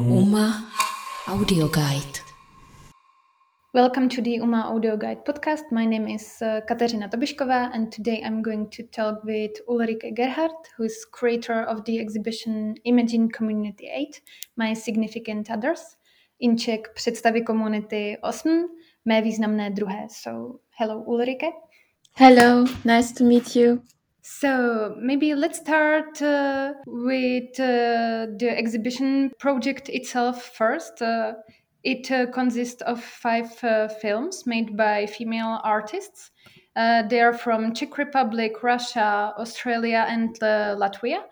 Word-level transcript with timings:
UMA 0.00 0.64
Audio 1.28 1.68
Guide. 1.68 2.20
Welcome 3.74 4.08
to 4.08 4.22
the 4.22 4.30
UMA 4.40 4.72
Audio 4.74 4.96
Guide 4.96 5.24
podcast. 5.24 5.70
My 5.70 5.84
name 5.84 6.08
is 6.08 6.40
uh, 6.40 6.60
Kateřina 6.66 7.08
Tobišková, 7.08 7.70
and 7.74 7.92
today 7.92 8.22
I'm 8.24 8.42
going 8.42 8.70
to 8.70 8.82
talk 8.84 9.22
with 9.24 9.52
Ulrike 9.68 10.14
Gerhardt, 10.14 10.68
who 10.76 10.84
is 10.84 11.04
creator 11.04 11.64
of 11.64 11.84
the 11.84 11.98
exhibition 12.00 12.74
Imagine 12.84 13.28
Community 13.28 13.88
8, 13.88 14.20
My 14.56 14.74
Significant 14.74 15.50
Others, 15.50 15.96
in 16.40 16.56
Czech 16.56 16.80
představy 16.94 17.42
komunity 17.44 18.18
8, 18.22 18.68
Mé 19.04 19.22
významné 19.22 19.70
druhé. 19.70 20.06
So, 20.08 20.58
hello 20.78 21.02
Ulrike. 21.02 21.46
Hello, 22.14 22.64
nice 22.84 23.14
to 23.14 23.24
meet 23.24 23.56
you. 23.56 23.82
So 24.22 24.94
maybe 25.00 25.34
let's 25.34 25.58
start 25.58 26.22
uh, 26.22 26.74
with 26.86 27.58
uh, 27.58 28.26
the 28.38 28.54
exhibition 28.56 29.32
project 29.40 29.88
itself 29.88 30.44
first. 30.54 31.02
Uh, 31.02 31.32
it 31.82 32.08
uh, 32.12 32.26
consists 32.30 32.82
of 32.82 33.02
five 33.02 33.52
uh, 33.64 33.88
films 33.88 34.46
made 34.46 34.76
by 34.76 35.06
female 35.06 35.60
artists. 35.64 36.30
Uh, 36.76 37.02
they 37.08 37.20
are 37.20 37.32
from 37.32 37.74
Czech 37.74 37.98
Republic, 37.98 38.62
Russia, 38.62 39.34
Australia, 39.36 40.06
and 40.08 40.38
Latvia. 40.38 41.24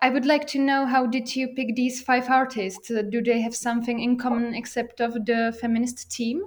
I 0.00 0.10
would 0.10 0.26
like 0.26 0.48
to 0.48 0.58
know 0.58 0.84
how 0.84 1.06
did 1.06 1.36
you 1.36 1.46
pick 1.54 1.76
these 1.76 2.02
five 2.02 2.28
artists? 2.28 2.88
do 2.88 3.22
they 3.22 3.40
have 3.40 3.54
something 3.54 4.00
in 4.00 4.18
common 4.18 4.52
except 4.52 5.00
of 5.00 5.12
the 5.26 5.56
feminist 5.60 6.10
team? 6.10 6.42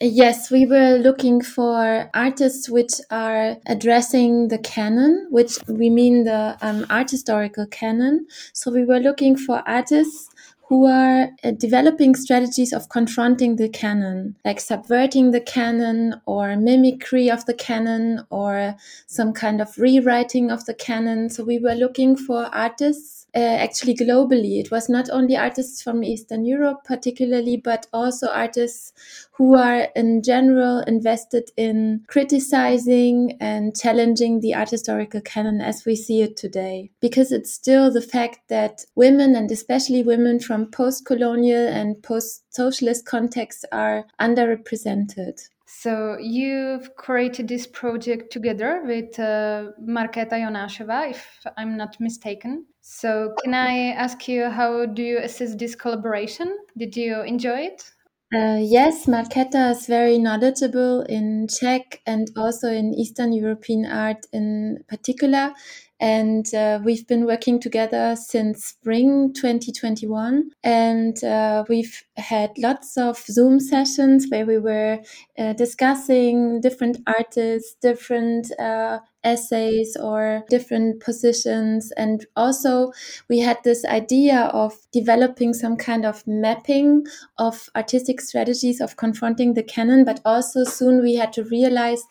Yes, 0.00 0.50
we 0.50 0.66
were 0.66 0.98
looking 0.98 1.40
for 1.40 2.10
artists 2.14 2.68
which 2.68 2.94
are 3.10 3.56
addressing 3.66 4.48
the 4.48 4.58
canon, 4.58 5.28
which 5.30 5.56
we 5.68 5.88
mean 5.88 6.24
the 6.24 6.58
um, 6.60 6.84
art 6.90 7.10
historical 7.10 7.66
canon. 7.66 8.26
So 8.52 8.70
we 8.72 8.84
were 8.84 8.98
looking 8.98 9.36
for 9.36 9.62
artists 9.66 10.30
who 10.68 10.86
are 10.86 11.28
uh, 11.44 11.50
developing 11.52 12.14
strategies 12.16 12.72
of 12.72 12.88
confronting 12.88 13.56
the 13.56 13.68
canon, 13.68 14.34
like 14.44 14.58
subverting 14.60 15.30
the 15.30 15.40
canon 15.40 16.20
or 16.26 16.56
mimicry 16.56 17.30
of 17.30 17.44
the 17.46 17.54
canon 17.54 18.24
or 18.30 18.74
some 19.06 19.32
kind 19.32 19.60
of 19.60 19.76
rewriting 19.78 20.50
of 20.50 20.64
the 20.64 20.74
canon. 20.74 21.28
So 21.30 21.44
we 21.44 21.58
were 21.58 21.74
looking 21.74 22.16
for 22.16 22.44
artists 22.46 23.26
uh, 23.36 23.38
actually 23.38 23.94
globally. 23.94 24.58
It 24.58 24.70
was 24.70 24.88
not 24.88 25.10
only 25.10 25.36
artists 25.36 25.82
from 25.82 26.02
Eastern 26.02 26.44
Europe, 26.46 26.84
particularly, 26.84 27.56
but 27.58 27.86
also 27.92 28.28
artists 28.28 28.92
who 29.36 29.56
are 29.56 29.88
in 29.96 30.22
general 30.22 30.80
invested 30.86 31.50
in 31.56 32.04
criticizing 32.08 33.36
and 33.40 33.76
challenging 33.76 34.40
the 34.40 34.54
art 34.54 34.70
historical 34.70 35.20
canon 35.20 35.60
as 35.60 35.84
we 35.84 35.96
see 35.96 36.22
it 36.22 36.36
today. 36.36 36.90
Because 37.00 37.32
it's 37.32 37.52
still 37.52 37.90
the 37.90 38.00
fact 38.00 38.38
that 38.48 38.84
women, 38.94 39.34
and 39.34 39.50
especially 39.50 40.02
women 40.02 40.38
from 40.38 40.70
post 40.70 41.04
colonial 41.04 41.66
and 41.68 42.00
post 42.02 42.44
socialist 42.50 43.06
contexts, 43.06 43.64
are 43.72 44.04
underrepresented. 44.20 45.40
So 45.66 46.16
you've 46.18 46.94
created 46.94 47.48
this 47.48 47.66
project 47.66 48.32
together 48.32 48.82
with 48.86 49.18
uh, 49.18 49.72
Markéta 49.84 50.38
Jonášová, 50.38 51.10
if 51.10 51.44
I'm 51.56 51.76
not 51.76 51.98
mistaken. 52.00 52.64
So 52.80 53.34
can 53.42 53.54
I 53.54 53.90
ask 53.92 54.28
you 54.28 54.48
how 54.48 54.86
do 54.86 55.02
you 55.02 55.18
assess 55.18 55.56
this 55.56 55.74
collaboration? 55.74 56.56
Did 56.76 56.96
you 56.96 57.22
enjoy 57.22 57.60
it? 57.72 57.90
Uh, 58.34 58.58
yes, 58.60 59.06
Markéta 59.06 59.70
is 59.70 59.86
very 59.86 60.18
knowledgeable 60.18 61.02
in 61.02 61.46
Czech 61.46 62.00
and 62.04 62.28
also 62.36 62.68
in 62.68 62.92
Eastern 62.92 63.32
European 63.32 63.86
art 63.86 64.26
in 64.32 64.82
particular. 64.88 65.52
And 66.00 66.52
uh, 66.52 66.80
we've 66.82 67.06
been 67.06 67.26
working 67.26 67.60
together 67.60 68.16
since 68.16 68.64
spring 68.64 69.32
2021. 69.34 70.50
And 70.64 71.22
uh, 71.22 71.64
we've 71.68 72.02
had 72.16 72.50
lots 72.58 72.96
of 72.96 73.18
Zoom 73.18 73.60
sessions 73.60 74.26
where 74.28 74.44
we 74.44 74.58
were 74.58 74.98
uh, 75.38 75.52
discussing 75.52 76.60
different 76.60 76.98
artists, 77.06 77.76
different 77.80 78.50
uh, 78.58 78.98
essays 79.24 79.96
or 80.00 80.44
different 80.50 81.00
positions. 81.00 81.92
And 81.96 82.26
also, 82.36 82.92
we 83.28 83.38
had 83.38 83.58
this 83.64 83.84
idea 83.84 84.50
of 84.52 84.74
developing 84.92 85.54
some 85.54 85.76
kind 85.76 86.04
of 86.04 86.26
mapping 86.26 87.06
of 87.38 87.68
artistic 87.74 88.20
strategies 88.20 88.80
of 88.80 88.96
confronting 88.96 89.54
the 89.54 89.62
canon, 89.62 90.04
but 90.04 90.20
also 90.24 90.64
soon 90.64 91.02
we 91.02 91.14
had 91.14 91.32
to 91.34 91.44
realize 91.44 92.02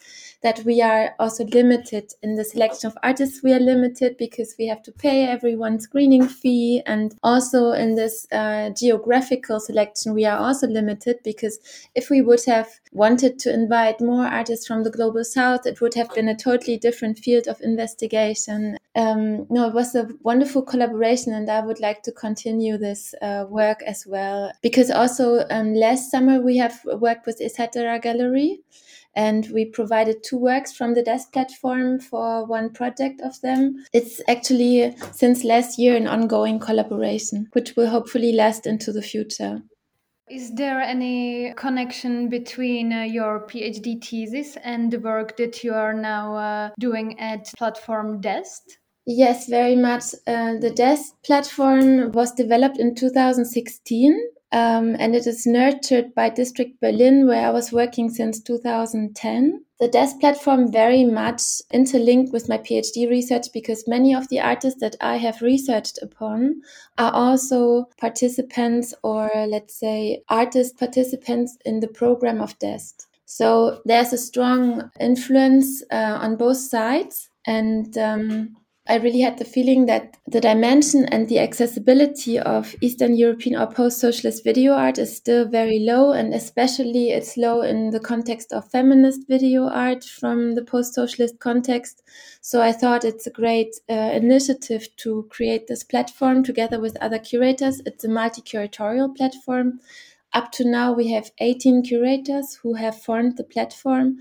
that 0.44 0.60
we 0.66 0.82
are 0.82 1.16
also 1.20 1.46
limited 1.46 2.12
in 2.22 2.36
the 2.36 2.44
selection 2.44 2.88
of 2.88 2.98
artists. 3.02 3.42
We 3.42 3.54
are 3.54 3.60
limited 3.60 4.18
because 4.18 4.56
we 4.60 4.68
have 4.68 4.84
to 4.84 4.92
pay 4.92 5.26
everyone 5.26 5.80
screening 5.80 6.28
fee. 6.28 6.84
And 6.86 7.16
also 7.24 7.72
in 7.72 7.96
this 7.96 8.28
uh, 8.32 8.72
geographical 8.72 9.62
selection, 9.62 10.14
we 10.14 10.26
are 10.26 10.38
also 10.38 10.68
limited 10.68 11.20
because 11.24 11.60
if 11.96 12.10
we 12.10 12.22
would 12.22 12.44
have 12.46 12.68
wanted 12.92 13.40
to 13.40 13.54
invite 13.54 14.02
more 14.02 14.26
artists 14.26 14.68
from 14.68 14.84
the 14.84 14.92
global 14.92 15.24
south, 15.24 15.66
it 15.66 15.80
would 15.80 15.94
have 15.94 16.14
been 16.14 16.28
a 16.28 16.36
totally 16.36 16.78
different 16.78 17.18
field 17.20 17.48
of 17.48 17.62
investigation. 17.62 18.78
Um, 18.96 19.48
no, 19.50 19.68
it 19.68 19.74
was 19.74 19.96
a 19.96 20.10
wonderful 20.22 20.62
collaboration, 20.62 21.34
and 21.34 21.50
I 21.50 21.62
would 21.62 21.80
like 21.80 22.04
to 22.04 22.12
continue 22.12 22.78
this 22.78 23.16
uh, 23.22 23.46
work 23.50 23.82
as 23.84 24.06
well. 24.06 24.52
Because 24.62 24.92
also 24.92 25.46
um, 25.50 25.74
last 25.74 26.12
summer 26.12 26.42
we 26.42 26.58
have 26.58 26.80
worked 26.86 27.26
with 27.26 27.42
Etc. 27.42 28.00
Gallery, 28.00 28.60
and 29.16 29.48
we 29.54 29.66
provided 29.66 30.24
two 30.24 30.38
works 30.38 30.74
from 30.76 30.94
the 30.94 31.04
DEST 31.04 31.32
platform 31.32 32.00
for 32.00 32.46
one 32.46 32.72
project 32.72 33.22
of 33.22 33.40
them. 33.42 33.84
It's 33.94 34.22
actually 34.28 34.96
since 35.12 35.44
last 35.44 35.78
year 35.78 35.96
an 35.96 36.08
ongoing 36.08 36.60
collaboration, 36.60 37.48
which 37.54 37.76
will 37.76 37.90
hopefully 37.90 38.32
last 38.32 38.66
into 38.66 38.92
the 38.92 39.02
future. 39.02 39.62
Is 40.30 40.54
there 40.56 40.80
any 40.80 41.54
connection 41.56 42.30
between 42.30 42.94
uh, 42.94 43.04
your 43.04 43.46
PhD 43.46 44.04
thesis 44.04 44.58
and 44.64 44.90
the 44.90 45.00
work 45.00 45.38
that 45.38 45.64
you 45.64 45.74
are 45.74 45.94
now 45.94 46.36
uh, 46.36 46.70
doing 46.80 47.20
at 47.20 47.52
Platform 47.58 48.22
DEST? 48.22 48.80
Yes, 49.06 49.50
very 49.50 49.76
much. 49.76 50.16
Uh, 50.26 50.56
the 50.60 50.72
DEST 50.74 51.22
platform 51.24 52.14
was 52.14 52.32
developed 52.32 52.80
in 52.80 52.96
2016 52.96 54.18
um, 54.54 54.96
and 55.00 55.16
it 55.16 55.26
is 55.26 55.48
nurtured 55.48 56.14
by 56.14 56.30
District 56.30 56.80
Berlin, 56.80 57.28
where 57.28 57.48
I 57.48 57.50
was 57.50 57.72
working 57.72 58.10
since 58.10 58.40
2010. 58.40 59.66
The 59.80 59.88
DEST 59.88 60.20
platform 60.20 60.72
very 60.72 61.04
much 61.04 61.42
interlinked 61.72 62.32
with 62.32 62.48
my 62.48 62.60
PhD 62.60 63.10
research 63.10 63.48
because 63.52 63.88
many 63.88 64.14
of 64.14 64.30
the 64.30 64.40
artists 64.40 64.80
that 64.80 64.96
I 65.02 65.18
have 65.18 65.42
researched 65.42 65.98
upon 66.04 66.62
are 67.00 67.12
also 67.12 67.90
participants 68.00 68.94
or 69.04 69.32
let's 69.48 69.78
say 69.78 70.22
artist 70.30 70.78
participants 70.78 71.58
in 71.66 71.80
the 71.80 71.88
program 71.88 72.40
of 72.40 72.58
DEST. 72.60 73.08
So 73.26 73.82
there's 73.86 74.14
a 74.14 74.18
strong 74.20 74.92
influence 75.00 75.84
uh, 75.92 76.20
on 76.22 76.36
both 76.36 76.58
sides. 76.58 77.30
And 77.48 77.98
um, 77.98 78.56
I 78.86 78.96
really 78.98 79.22
had 79.22 79.38
the 79.38 79.46
feeling 79.46 79.86
that 79.86 80.18
the 80.28 80.42
dimension 80.42 81.06
and 81.06 81.30
the 81.30 81.40
accessibility 81.40 82.38
of 82.38 82.76
Eastern 82.82 83.16
European 83.16 83.56
or 83.56 83.68
post 83.68 83.98
socialist 83.98 84.44
video 84.44 84.74
art 84.74 84.98
is 84.98 85.16
still 85.16 85.48
very 85.48 85.80
low, 85.80 86.12
and 86.12 86.34
especially 86.34 87.12
it's 87.12 87.38
low 87.38 87.62
in 87.62 87.92
the 87.92 88.02
context 88.02 88.52
of 88.52 88.70
feminist 88.70 89.22
video 89.30 89.70
art 89.70 90.04
from 90.04 90.56
the 90.56 90.64
post 90.64 90.94
socialist 90.94 91.40
context. 91.40 92.04
So 92.42 92.62
I 92.62 92.74
thought 92.74 93.06
it's 93.06 93.26
a 93.26 93.32
great 93.32 93.74
uh, 93.90 93.94
initiative 93.94 94.94
to 94.98 95.28
create 95.30 95.68
this 95.68 95.86
platform 95.86 96.44
together 96.44 96.82
with 96.82 96.98
other 97.02 97.20
curators. 97.20 97.82
It's 97.86 98.04
a 98.04 98.10
multi 98.10 98.42
curatorial 98.42 99.16
platform. 99.16 99.80
Up 100.34 100.52
to 100.54 100.68
now, 100.68 100.92
we 100.92 101.12
have 101.12 101.32
18 101.38 101.84
curators 101.84 102.56
who 102.56 102.74
have 102.74 103.00
formed 103.02 103.38
the 103.38 103.44
platform 103.46 104.18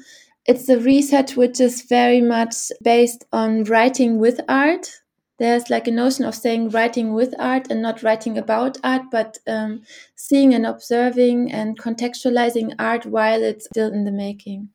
it's 0.46 0.68
a 0.68 0.78
research 0.78 1.36
which 1.36 1.60
is 1.60 1.82
very 1.82 2.20
much 2.20 2.54
based 2.82 3.24
on 3.32 3.64
writing 3.64 4.18
with 4.18 4.40
art. 4.48 4.90
There's 5.38 5.70
like 5.70 5.88
a 5.88 5.92
notion 5.92 6.24
of 6.24 6.34
saying 6.34 6.70
writing 6.70 7.14
with 7.14 7.34
art 7.38 7.68
and 7.70 7.82
not 7.82 8.02
writing 8.02 8.38
about 8.38 8.78
art, 8.84 9.02
but 9.10 9.38
um, 9.46 9.82
seeing 10.14 10.54
and 10.54 10.66
observing 10.66 11.52
and 11.52 11.78
contextualizing 11.78 12.74
art 12.78 13.06
while 13.06 13.42
it's 13.42 13.66
still 13.66 13.92
in 13.92 14.04
the 14.04 14.12
making. 14.12 14.68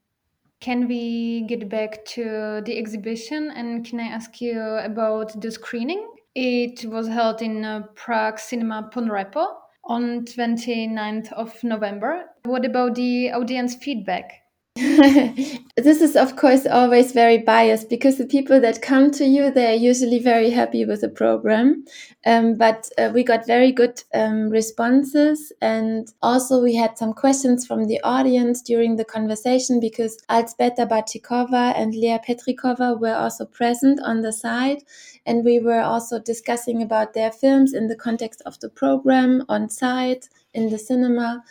Can 0.59 0.87
we 0.87 1.45
get 1.47 1.69
back 1.69 2.03
to 2.05 2.61
the 2.65 2.77
exhibition 2.77 3.51
and 3.51 3.85
can 3.85 3.99
I 3.99 4.07
ask 4.07 4.41
you 4.41 4.59
about 4.59 5.39
the 5.39 5.51
screening? 5.51 6.07
It 6.33 6.85
was 6.85 7.07
held 7.07 7.41
in 7.41 7.63
uh, 7.63 7.83
Prague 7.95 8.39
Cinema 8.39 8.89
Ponrepo 8.91 9.47
on 9.85 10.25
29th 10.25 11.31
of 11.33 11.63
November. 11.63 12.25
What 12.43 12.65
about 12.65 12.95
the 12.95 13.31
audience 13.31 13.75
feedback? 13.75 14.46
this 15.77 16.01
is 16.01 16.15
of 16.15 16.35
course 16.35 16.67
always 16.67 17.11
very 17.11 17.39
biased 17.39 17.89
because 17.89 18.17
the 18.17 18.25
people 18.27 18.61
that 18.61 18.81
come 18.83 19.09
to 19.09 19.25
you 19.25 19.49
they 19.49 19.71
are 19.71 19.75
usually 19.75 20.19
very 20.19 20.51
happy 20.51 20.85
with 20.85 21.01
the 21.01 21.09
program. 21.09 21.83
Um, 22.27 22.55
but 22.55 22.87
uh, 22.97 23.09
we 23.11 23.23
got 23.23 23.47
very 23.47 23.71
good 23.71 24.03
um, 24.13 24.49
responses 24.49 25.51
and 25.61 26.07
also 26.21 26.61
we 26.61 26.75
had 26.75 26.95
some 26.95 27.13
questions 27.13 27.65
from 27.65 27.85
the 27.85 27.99
audience 28.03 28.61
during 28.61 28.97
the 28.97 29.05
conversation 29.05 29.79
because 29.79 30.17
Alžběta 30.29 30.87
Bačíková 30.87 31.73
and 31.75 31.95
Lea 31.95 32.19
Petříková 32.19 32.99
were 32.99 33.15
also 33.15 33.45
present 33.45 33.99
on 34.03 34.21
the 34.21 34.31
side 34.33 34.83
and 35.25 35.43
we 35.43 35.59
were 35.59 35.81
also 35.81 36.19
discussing 36.19 36.83
about 36.83 37.13
their 37.13 37.31
films 37.31 37.73
in 37.73 37.87
the 37.87 37.95
context 37.95 38.43
of 38.45 38.59
the 38.59 38.69
program 38.69 39.43
on 39.49 39.69
site 39.69 40.29
in 40.53 40.69
the 40.69 40.77
cinema 40.77 41.43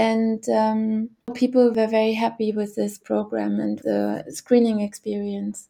and 0.00 0.48
um, 0.48 1.10
people 1.34 1.72
were 1.74 1.86
very 1.86 2.14
happy 2.14 2.52
with 2.52 2.74
this 2.74 2.96
program 2.98 3.60
and 3.60 3.78
the 3.80 4.24
screening 4.30 4.80
experience. 4.80 5.68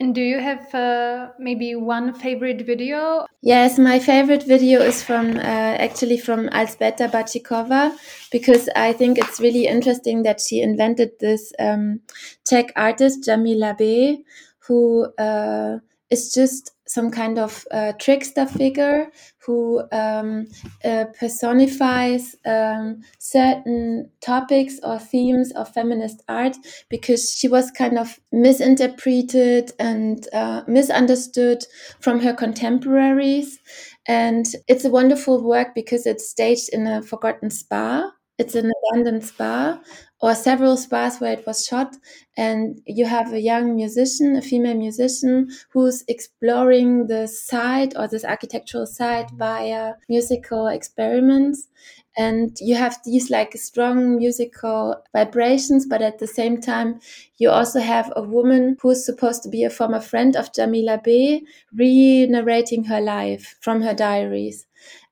And 0.00 0.14
do 0.14 0.20
you 0.20 0.40
have 0.40 0.74
uh, 0.74 1.28
maybe 1.38 1.74
one 1.74 2.12
favorite 2.12 2.66
video? 2.66 3.26
Yes, 3.40 3.78
my 3.78 3.98
favorite 3.98 4.44
video 4.44 4.80
is 4.80 5.02
from 5.02 5.36
uh, 5.36 5.74
actually 5.86 6.18
from 6.18 6.48
Alžběta 6.48 7.10
Bačíková 7.10 7.96
because 8.30 8.68
I 8.76 8.92
think 8.92 9.18
it's 9.18 9.40
really 9.40 9.66
interesting 9.66 10.22
that 10.22 10.40
she 10.40 10.60
invented 10.60 11.10
this 11.20 11.52
um, 11.58 12.00
Czech 12.48 12.72
artist 12.76 13.26
Jamila 13.26 13.74
Bey, 13.78 14.24
who 14.68 15.06
uh, 15.18 15.78
is 16.10 16.32
just 16.32 16.72
some 16.88 17.10
kind 17.10 17.38
of 17.38 17.64
uh, 17.70 17.92
trickster 17.98 18.46
figure 18.46 19.10
who 19.38 19.82
um, 19.92 20.46
uh, 20.84 21.04
personifies 21.18 22.34
um, 22.46 23.00
certain 23.18 24.10
topics 24.20 24.78
or 24.82 24.98
themes 24.98 25.52
of 25.52 25.72
feminist 25.72 26.22
art 26.28 26.56
because 26.88 27.30
she 27.30 27.48
was 27.48 27.70
kind 27.70 27.98
of 27.98 28.18
misinterpreted 28.32 29.72
and 29.78 30.26
uh, 30.32 30.62
misunderstood 30.66 31.64
from 32.00 32.20
her 32.20 32.34
contemporaries. 32.34 33.58
And 34.06 34.46
it's 34.66 34.84
a 34.84 34.90
wonderful 34.90 35.42
work 35.42 35.74
because 35.74 36.06
it's 36.06 36.28
staged 36.28 36.70
in 36.72 36.86
a 36.86 37.02
forgotten 37.02 37.50
spa. 37.50 38.10
It's 38.38 38.54
an 38.54 38.70
abandoned 38.90 39.24
spa 39.24 39.80
or 40.20 40.34
several 40.34 40.76
spas 40.76 41.20
where 41.20 41.32
it 41.32 41.46
was 41.46 41.64
shot. 41.66 41.96
And 42.36 42.80
you 42.86 43.04
have 43.06 43.32
a 43.32 43.40
young 43.40 43.74
musician 43.74 44.36
a 44.36 44.42
female 44.42 44.76
musician 44.76 45.48
who's 45.72 46.04
exploring 46.08 47.08
the 47.08 47.26
site 47.26 47.94
or 47.96 48.06
this 48.08 48.24
architectural 48.24 48.86
site 48.86 49.30
via 49.32 49.94
musical 50.08 50.68
experiments. 50.68 51.68
And 52.16 52.56
you 52.60 52.74
have 52.74 52.98
these 53.04 53.30
like 53.30 53.52
strong 53.56 54.16
musical 54.16 54.96
vibrations 55.12 55.86
but 55.86 56.02
at 56.02 56.18
the 56.18 56.26
same 56.26 56.60
time 56.60 56.98
you 57.38 57.48
also 57.50 57.78
have 57.80 58.12
a 58.16 58.22
woman 58.22 58.76
who's 58.80 59.04
supposed 59.06 59.42
to 59.44 59.48
be 59.48 59.62
a 59.62 59.70
former 59.70 60.00
friend 60.00 60.34
of 60.34 60.52
jamila 60.52 61.00
bey 61.04 61.42
re-narrating 61.72 62.84
her 62.84 63.00
life 63.00 63.56
from 63.60 63.82
her 63.82 63.94
diaries. 63.94 64.66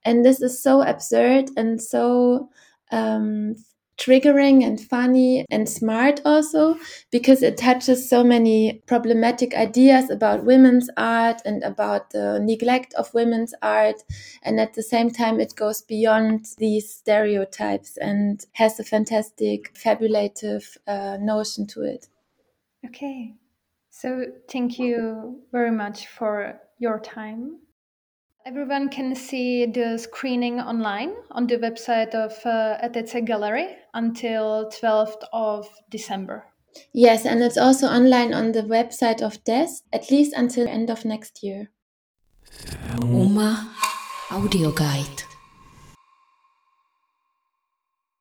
And 0.04 0.24
this 0.24 0.40
is 0.40 0.60
so 0.62 0.82
absurd 0.82 1.50
and 1.56 1.80
so 1.80 2.50
um, 2.90 3.56
triggering 3.98 4.64
and 4.64 4.80
funny 4.80 5.44
and 5.50 5.68
smart 5.68 6.20
also 6.24 6.78
because 7.10 7.42
it 7.42 7.56
touches 7.56 8.08
so 8.08 8.22
many 8.22 8.82
problematic 8.86 9.54
ideas 9.54 10.10
about 10.10 10.44
women's 10.44 10.90
art 10.96 11.40
and 11.44 11.62
about 11.62 12.10
the 12.10 12.38
neglect 12.40 12.92
of 12.94 13.12
women's 13.14 13.54
art. 13.62 14.02
And 14.42 14.60
at 14.60 14.74
the 14.74 14.82
same 14.82 15.10
time 15.10 15.40
it 15.40 15.54
goes 15.56 15.80
beyond 15.82 16.46
these 16.58 16.92
stereotypes 16.92 17.96
and 17.96 18.44
has 18.52 18.78
a 18.78 18.84
fantastic 18.84 19.76
fabulative 19.76 20.76
uh, 20.86 21.16
notion 21.20 21.66
to 21.68 21.82
it. 21.82 22.08
Okay. 22.84 23.34
So 23.90 24.26
thank 24.50 24.78
you 24.78 25.40
very 25.52 25.70
much 25.70 26.06
for 26.06 26.60
your 26.78 27.00
time 27.00 27.60
Everyone 28.46 28.88
can 28.88 29.12
see 29.16 29.66
the 29.66 29.98
screening 29.98 30.60
online 30.60 31.16
on 31.32 31.48
the 31.48 31.56
website 31.56 32.14
of 32.14 32.30
uh, 32.46 32.78
ETC 32.80 33.26
Gallery 33.26 33.74
until 33.92 34.70
12th 34.70 35.24
of 35.32 35.66
December. 35.90 36.44
Yes, 36.92 37.26
and 37.26 37.42
it's 37.42 37.58
also 37.58 37.88
online 37.88 38.32
on 38.32 38.52
the 38.52 38.62
website 38.62 39.20
of 39.20 39.42
DEST, 39.42 39.82
at 39.92 40.12
least 40.12 40.32
until 40.36 40.66
the 40.66 40.70
end 40.70 40.90
of 40.90 41.04
next 41.04 41.42
year. 41.42 41.72
Uma 43.02 43.74
Audio 44.30 44.70
Guide. 44.70 45.24